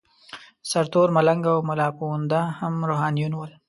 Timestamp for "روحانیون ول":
2.89-3.51